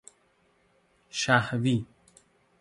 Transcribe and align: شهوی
شهوی 1.11 1.85